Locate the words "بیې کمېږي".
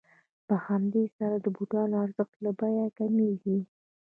2.59-3.57